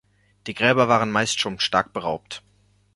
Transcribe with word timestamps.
Die 0.47 0.55
Gräber 0.55 0.87
waren 0.87 1.11
meist 1.11 1.39
schon 1.39 1.59
stark 1.59 1.93
beraubt. 1.93 2.41